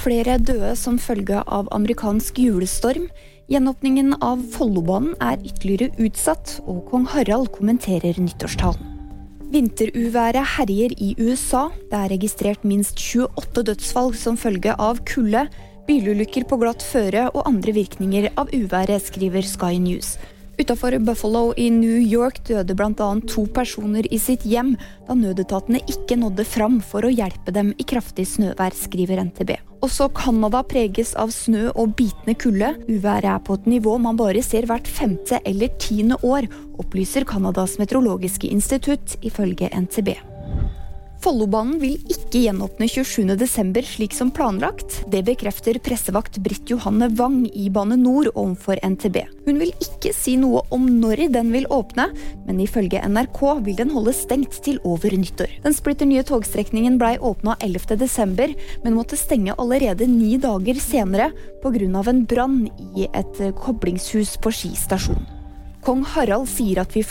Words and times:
Flere 0.00 0.38
døde 0.40 0.70
som 0.80 0.96
følge 0.96 1.42
av 1.44 1.66
amerikansk 1.76 2.38
julestorm. 2.40 3.10
Gjenåpningen 3.52 4.14
av 4.24 4.40
Follobanen 4.54 5.12
er 5.20 5.42
ytterligere 5.44 5.92
utsatt, 6.00 6.54
og 6.64 6.86
kong 6.88 7.04
Harald 7.12 7.50
kommenterer 7.52 8.16
nyttårstalen. 8.16 8.86
Vinteruværet 9.52 10.54
herjer 10.54 10.94
i 10.96 11.10
USA. 11.18 11.66
Det 11.90 11.98
er 11.98 12.12
registrert 12.14 12.64
minst 12.64 12.96
28 12.96 13.66
dødsfall 13.68 14.14
som 14.16 14.40
følge 14.40 14.72
av 14.80 15.02
kulde, 15.04 15.44
bilulykker 15.90 16.48
på 16.48 16.60
glatt 16.62 16.86
føre 16.86 17.26
og 17.34 17.44
andre 17.50 17.74
virkninger 17.76 18.30
av 18.40 18.54
uværet, 18.56 19.04
skriver 19.04 19.44
Sky 19.44 19.74
News. 19.82 20.14
Utafor 20.60 20.98
Buffalo 20.98 21.54
i 21.56 21.70
New 21.70 21.96
York 21.96 22.42
døde 22.44 22.74
bl.a. 22.76 23.06
to 23.24 23.46
personer 23.48 24.04
i 24.12 24.18
sitt 24.20 24.42
hjem 24.44 24.74
da 25.06 25.14
nødetatene 25.16 25.80
ikke 25.88 26.18
nådde 26.20 26.44
fram 26.44 26.74
for 26.84 27.06
å 27.06 27.12
hjelpe 27.12 27.54
dem 27.56 27.70
i 27.80 27.86
kraftig 27.88 28.26
snøvær, 28.28 28.76
skriver 28.76 29.22
NTB. 29.24 29.54
Også 29.80 30.10
Canada 30.12 30.60
preges 30.68 31.14
av 31.16 31.32
snø 31.32 31.70
og 31.70 31.94
bitende 31.96 32.36
kulde. 32.36 32.74
Uværet 32.92 33.30
er 33.32 33.40
på 33.46 33.56
et 33.56 33.70
nivå 33.72 33.96
man 34.04 34.20
bare 34.20 34.44
ser 34.44 34.68
hvert 34.68 34.90
femte 35.00 35.40
eller 35.48 35.72
tiende 35.80 36.20
år, 36.20 36.50
opplyser 36.82 37.24
Canadas 37.24 37.78
meteorologiske 37.80 38.52
institutt, 38.52 39.16
ifølge 39.24 39.72
NTB. 39.72 40.12
Follobanen 41.20 41.76
vil 41.82 41.98
ikke 42.08 42.40
gjenåpne 42.46 42.86
27.12. 42.88 43.74
slik 43.84 44.14
som 44.16 44.30
planlagt. 44.32 45.02
Det 45.12 45.20
bekrefter 45.26 45.76
pressevakt 45.84 46.38
Britt 46.40 46.70
Johanne 46.72 47.10
Wang 47.18 47.42
i 47.52 47.66
Bane 47.68 47.98
NOR 48.00 48.30
overfor 48.32 48.80
NTB. 48.80 49.18
Hun 49.44 49.60
vil 49.60 49.74
ikke 49.84 50.14
si 50.16 50.38
noe 50.40 50.62
om 50.72 50.86
når 51.02 51.26
den 51.34 51.50
vil 51.52 51.68
åpne, 51.68 52.06
men 52.46 52.62
ifølge 52.64 53.02
NRK 53.04 53.40
vil 53.66 53.76
den 53.82 53.92
holde 53.92 54.14
stengt 54.16 54.62
til 54.64 54.80
over 54.88 55.12
nyttår. 55.12 55.52
Den 55.66 55.76
splitter 55.76 56.08
nye 56.08 56.24
togstrekningen 56.24 56.96
blei 57.00 57.18
åpna 57.18 57.58
11.12., 57.60 58.56
men 58.86 58.96
måtte 58.96 59.20
stenge 59.20 59.58
allerede 59.60 60.08
ni 60.08 60.38
dager 60.40 60.80
senere 60.80 61.28
pga. 61.60 61.84
en 62.08 62.24
brann 62.24 62.64
i 62.96 63.10
et 63.12 63.44
koblingshus 63.60 64.38
på 64.40 64.50
Ski 64.50 64.72
stasjon. 64.72 65.40
Kong 65.80 66.02
Harald 66.04 66.44
sier 66.48 66.82
at 66.82 66.92
vi 66.92 67.00
får 67.00 67.08